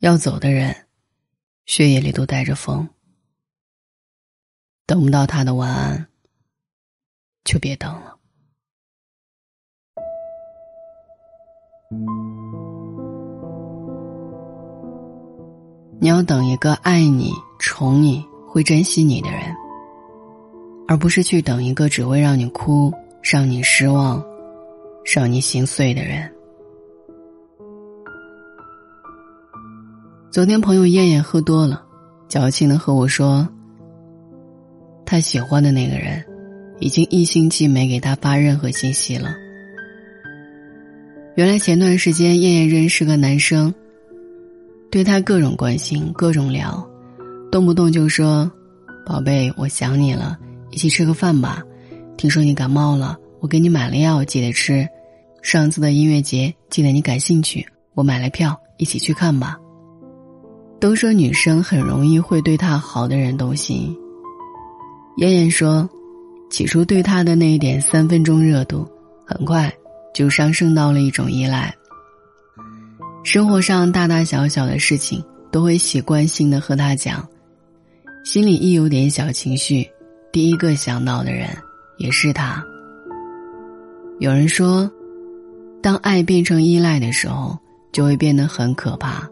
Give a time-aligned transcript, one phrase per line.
[0.00, 0.86] 要走的人，
[1.66, 2.88] 血液里都带着风。
[4.86, 6.06] 等不到他的晚安，
[7.42, 8.16] 就别等了。
[16.00, 19.52] 你要等一个爱你、宠你、会珍惜你的人，
[20.86, 24.24] 而不是去等一个只会让你哭、让你失望、
[25.04, 26.32] 让你心碎的人。
[30.38, 31.82] 昨天朋友燕燕喝多了，
[32.28, 33.48] 矫情的和我说，
[35.04, 36.24] 他喜欢的那个人，
[36.78, 39.34] 已经一星期没给他发任何信息了。
[41.34, 43.74] 原来前段时间燕燕认识个男生。
[44.92, 46.88] 对他各种关心，各种聊，
[47.50, 48.48] 动不动就说
[49.04, 50.38] ：“宝贝，我想你了，
[50.70, 51.64] 一起吃个饭吧。
[52.16, 54.88] 听说你感冒了，我给你买了药，记得吃。
[55.42, 59.58] 上次的音乐节，记得你感兴趣，我买了票，一起去看吧。”
[60.80, 63.96] 都说女生很容易会对她好的人动心。
[65.16, 65.88] 妍妍说，
[66.48, 68.86] 起初对他的那一点三分钟热度，
[69.26, 69.72] 很快
[70.14, 71.74] 就上升到了一种依赖。
[73.24, 77.26] 生活上大大小小的事情都会习惯性的和他讲，
[78.24, 79.84] 心里一有点小情绪，
[80.30, 81.48] 第一个想到的人
[81.96, 82.64] 也是他。
[84.20, 84.88] 有人说，
[85.82, 87.58] 当爱变成依赖的时候，
[87.90, 89.28] 就会变得很可怕，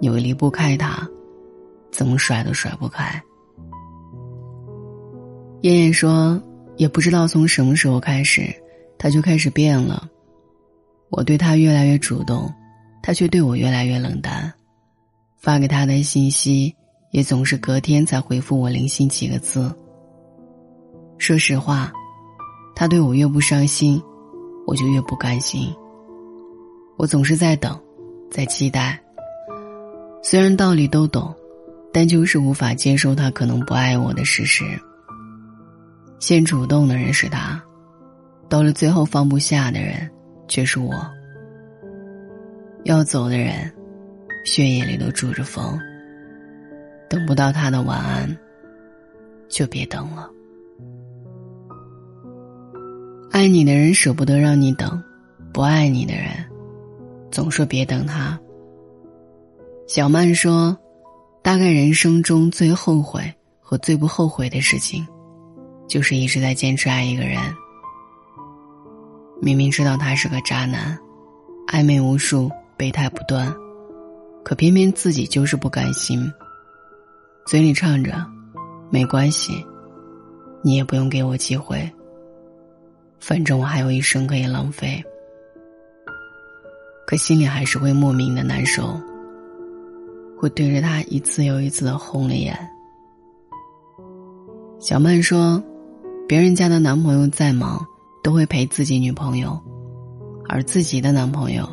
[0.00, 1.06] 你会离不开他，
[1.92, 3.22] 怎么甩都甩不开。
[5.62, 6.42] 燕燕说，
[6.76, 8.52] 也不知道从什么时候开始，
[8.98, 10.08] 他就开始变了，
[11.10, 12.52] 我对他越来越主动。
[13.02, 14.52] 他却对我越来越冷淡，
[15.38, 16.76] 发给他的信息
[17.12, 19.74] 也总是隔天才回复我零星几个字。
[21.16, 21.90] 说实话，
[22.74, 24.00] 他对我越不上心，
[24.66, 25.74] 我就越不甘心。
[26.98, 27.80] 我总是在等，
[28.30, 29.02] 在期待。
[30.22, 31.34] 虽然道理都懂，
[31.92, 34.64] 但就是无法接受他可能不爱我的事实。
[36.18, 37.60] 先主动的人是他，
[38.48, 40.08] 到了最后放不下的人
[40.46, 40.94] 却是我。
[42.84, 43.72] 要走的人，
[44.44, 45.78] 血液里都住着风。
[47.08, 48.36] 等不到他的晚安，
[49.48, 50.30] 就别等了。
[53.32, 55.02] 爱你的人舍不得让你等，
[55.52, 56.28] 不爱你的人，
[57.30, 58.38] 总说别等他。
[59.92, 60.78] 小曼说，
[61.42, 63.20] 大概人生中最后悔
[63.58, 65.04] 和最不后悔的事情，
[65.88, 67.40] 就是一直在坚持爱一个人。
[69.42, 70.96] 明明知道他是个渣男，
[71.66, 72.48] 暧昧无数。
[72.76, 73.52] 备胎不断，
[74.44, 76.32] 可偏偏自己就是不甘心，
[77.44, 78.24] 嘴里唱着
[78.90, 79.66] “没关系，
[80.62, 81.90] 你也不用给我机会，
[83.18, 85.02] 反正我还有一生可以浪费”，
[87.08, 88.98] 可心里还是会莫名的难受，
[90.40, 92.58] 会对着他一次又一次的红了眼。
[94.78, 95.62] 小曼说
[96.26, 97.86] ：“别人家的男朋友再忙，
[98.22, 99.60] 都会陪自己女朋友，
[100.48, 101.68] 而自己的男朋友。”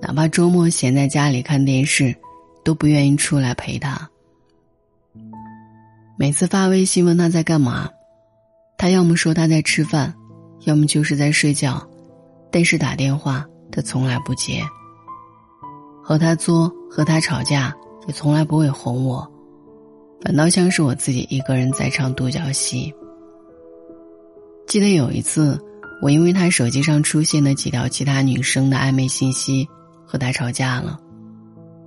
[0.00, 2.16] 哪怕周末闲在家里看电视，
[2.64, 4.08] 都不愿意出来陪她。
[6.18, 7.86] 每次发微信问他在干嘛，
[8.78, 10.14] 他要么说他在吃饭，
[10.64, 11.86] 要么就是在睡觉，
[12.50, 14.62] 但是打电话他从来不接。
[16.02, 17.76] 和他作和他吵架
[18.10, 19.24] 也从来不会哄我，
[20.20, 22.92] 反倒像是我自己一个人在唱独角戏。
[24.66, 25.56] 记得有一次，
[26.02, 29.68] 我因为他手机上出现的几条其他女生的暧昧信息。
[30.04, 30.98] 和他吵架了，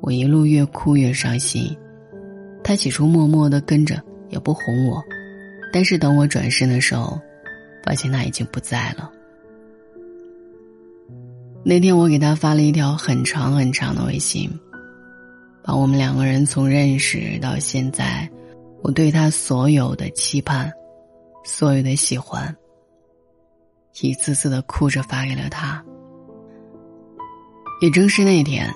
[0.00, 1.72] 我一路越哭越伤心。
[2.64, 5.00] 他起初默默的跟着，也不哄我，
[5.72, 7.16] 但是等我转身的时候，
[7.84, 9.08] 发现他已经不在了。
[11.64, 14.50] 那天我给他发了一条很长很长的微信，
[15.68, 18.26] 把我们两个人从认识到现在，
[18.80, 20.72] 我对他所有的期盼，
[21.44, 22.56] 所有的喜欢，
[24.00, 25.84] 一次次的哭着发给了他。
[27.82, 28.66] 也正是那天，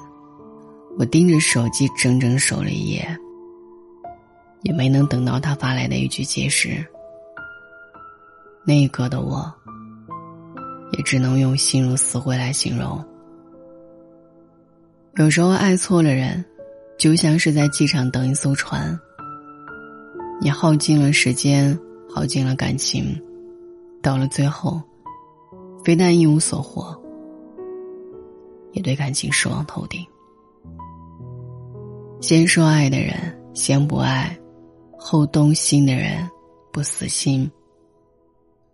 [0.98, 3.16] 我盯着手机整整守了一夜，
[4.60, 6.86] 也没能等到他发来的一句解释。
[8.66, 9.50] 那一刻的我，
[10.92, 13.02] 也只能用心如死灰来形容。
[15.14, 16.44] 有时候爱错了人，
[17.02, 18.96] 就像是在机场等一艘船，
[20.40, 21.76] 你耗尽了时间，
[22.08, 23.20] 耗尽了感情，
[24.00, 24.80] 到了最后，
[25.84, 26.96] 非但一无所获。
[28.70, 30.00] 也对感情失望透顶。
[32.20, 33.16] 先说爱的人
[33.52, 34.38] 先不爱，
[34.96, 36.24] 后动心的人
[36.72, 37.50] 不死心。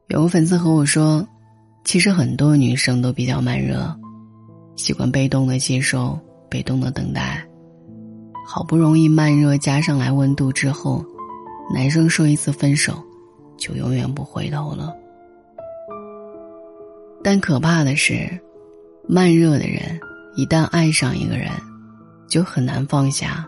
[0.08, 1.26] 有个粉丝和我说，
[1.82, 3.90] 其实很多女生都比较慢热，
[4.76, 6.20] 习惯被动的接受，
[6.50, 7.47] 被动的等待，
[8.50, 11.04] 好不容易慢热加上来温度之后，
[11.70, 12.94] 男生说一次分手，
[13.58, 14.96] 就永远不回头了。
[17.22, 18.26] 但可怕的是，
[19.06, 20.00] 慢热的人
[20.34, 21.50] 一旦爱上一个人，
[22.26, 23.46] 就很难放下。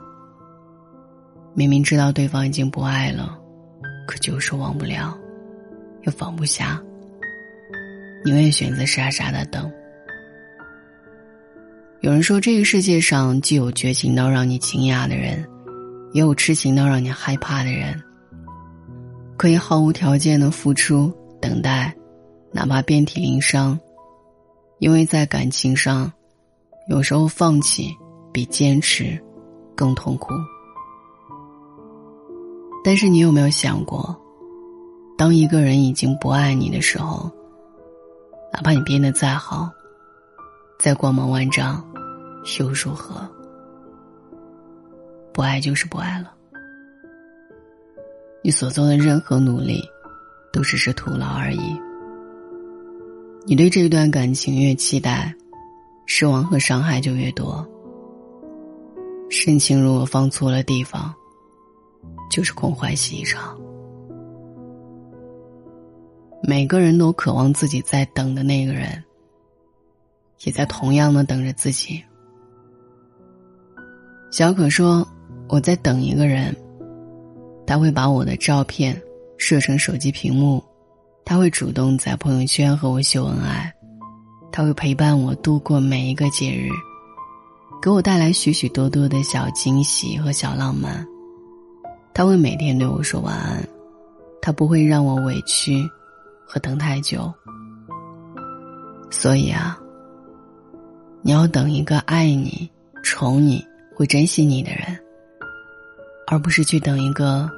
[1.55, 3.39] 明明知道对方已经不爱了，
[4.07, 5.19] 可就是忘不了，
[6.03, 6.79] 又放不下，
[8.23, 9.73] 宁愿选择傻傻的等。
[12.03, 15.47] 有人说，这个世界上既有绝情到让你惊讶的人，
[16.13, 18.03] 也有痴情到让你害怕的人。
[19.37, 21.13] 可以毫无条件的付出、
[21.43, 21.95] 等待，
[22.53, 23.79] 哪怕遍体鳞伤，
[24.79, 26.11] 因为在感情上，
[26.89, 27.95] 有时候放弃
[28.33, 29.23] 比坚持
[29.77, 30.33] 更痛苦。
[32.83, 34.19] 但是你有没有想过，
[35.19, 37.31] 当一个人已经不爱你的时候，
[38.51, 39.71] 哪怕你变得再好，
[40.79, 41.85] 再光芒万丈。
[42.59, 43.29] 又如何？
[45.33, 46.35] 不爱就是不爱了。
[48.43, 49.83] 你所做的任何努力，
[50.53, 51.81] 都只是徒劳而已。
[53.47, 55.35] 你对这段感情越期待，
[56.07, 57.67] 失望和伤害就越多。
[59.29, 61.15] 深情如果放错了地方，
[62.31, 63.59] 就是空欢喜一场。
[66.43, 69.05] 每个人都渴望自己在等的那个人，
[70.45, 72.03] 也在同样的等着自己。
[74.31, 75.07] 小可说
[75.51, 76.55] ：“我在等一个人，
[77.67, 78.97] 他会把我的照片
[79.37, 80.63] 设成手机屏幕，
[81.25, 83.73] 他会主动在朋友圈和我秀恩爱，
[84.53, 86.69] 他会陪伴我度过每一个节日，
[87.83, 91.05] 给我带来许许多多的小惊喜和小浪漫。
[92.15, 93.69] 他会每天对我说晚安，
[94.41, 95.85] 他不会让我委屈
[96.47, 97.33] 和等太久。
[99.11, 99.77] 所以啊，
[101.21, 102.71] 你要等一个爱你、
[103.03, 103.61] 宠你。”
[103.95, 104.99] 会珍惜你的人，
[106.27, 107.51] 而不是去等一个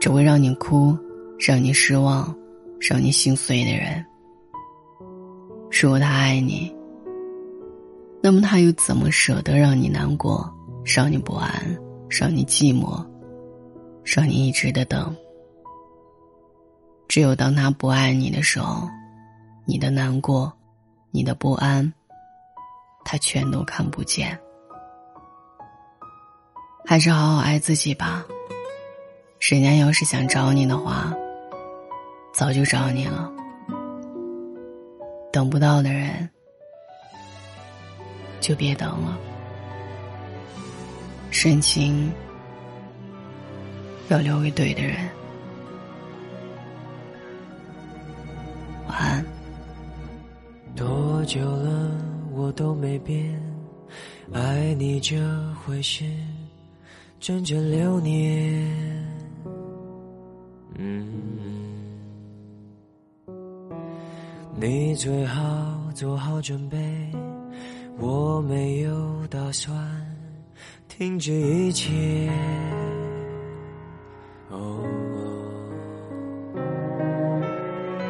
[0.00, 0.96] 只会让你哭、
[1.38, 2.34] 让你失望、
[2.80, 4.04] 让你心碎的人。
[5.70, 6.74] 如果他爱你，
[8.22, 10.50] 那么他又怎么舍得让你难过、
[10.84, 11.52] 让你不安、
[12.08, 13.04] 让你寂寞、
[14.02, 15.14] 让你一直的等？
[17.06, 18.88] 只有当他不爱你的时候，
[19.66, 20.52] 你的难过、
[21.10, 21.92] 你的不安，
[23.04, 24.38] 他全都看不见。
[26.88, 28.24] 还是好好爱自己吧。
[29.40, 31.14] 人家要是想找你的话，
[32.32, 33.30] 早就找你了。
[35.30, 36.30] 等不到的人，
[38.40, 39.18] 就别等了。
[41.30, 42.10] 深情
[44.08, 44.96] 要留给对的人。
[48.88, 49.24] 晚安。
[50.74, 51.90] 多久了，
[52.32, 53.38] 我都没变，
[54.32, 55.18] 爱你这
[55.66, 56.06] 回事。
[57.20, 58.64] 整整六年，
[60.76, 61.04] 嗯，
[64.54, 65.44] 你最好
[65.94, 66.78] 做好准备，
[67.98, 69.76] 我没有打算
[70.86, 71.92] 停止一切。
[74.50, 74.84] 哦，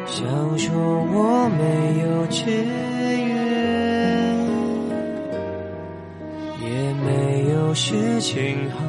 [0.05, 3.35] 想说我没有志愿，
[6.61, 8.88] 也没有事情好。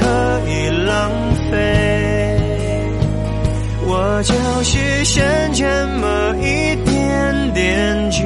[4.21, 5.65] 我就是剩这
[5.97, 8.21] 么一点点倔，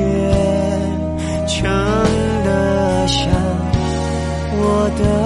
[1.47, 1.63] 撑
[2.43, 3.29] 得下
[4.57, 5.24] 我的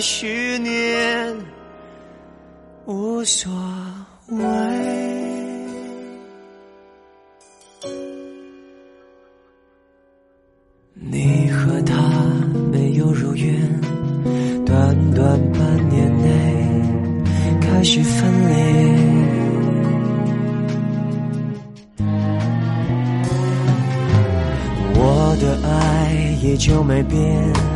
[0.00, 1.34] 十年
[2.84, 3.50] 无所
[4.28, 4.36] 谓
[10.92, 11.94] 你和他
[12.70, 13.80] 没有如愿
[14.66, 18.86] 短短半年内开始分离
[24.98, 27.75] 我的爱也就没变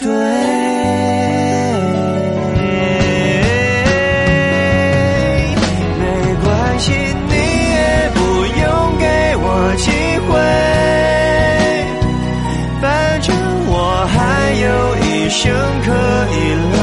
[0.00, 0.08] 对。
[5.98, 6.02] 没
[6.42, 6.92] 关系，
[7.28, 8.62] 你也不用
[8.98, 9.04] 给
[9.36, 9.46] 我
[9.76, 9.84] 机
[10.26, 10.32] 会，
[12.82, 12.84] 反
[13.22, 13.34] 正
[13.68, 13.72] 我
[14.06, 14.18] 还
[14.60, 14.66] 有
[15.06, 15.42] 一生
[15.84, 15.88] 可
[16.32, 16.36] 以
[16.74, 16.76] 浪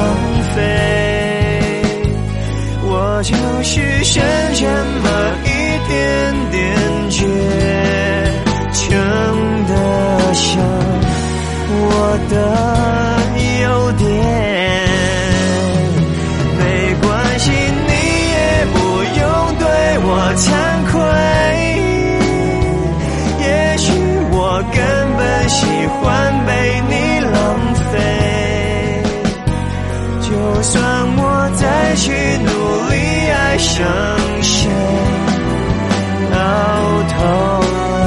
[0.56, 0.58] 费。
[2.84, 2.90] 我
[3.24, 3.36] 就
[33.62, 33.86] 相
[34.42, 34.70] 信，
[36.32, 36.36] 到
[37.14, 37.16] 头。
[38.02, 38.06] 来，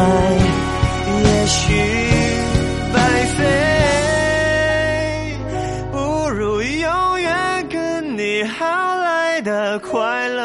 [1.23, 1.56] 也许
[2.92, 2.96] 白
[3.37, 3.40] 费，
[5.92, 7.32] 不如永远
[7.68, 10.42] 跟你好来的快乐，